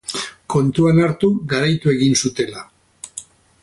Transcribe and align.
Kontuan 0.53 1.03
hartu 1.03 1.31
garaitu 1.53 1.95
egin 1.95 2.19
zutela. 2.25 2.69